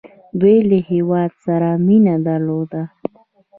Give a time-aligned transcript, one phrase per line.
[0.39, 2.83] دوی له هیواد سره مینه درلوده.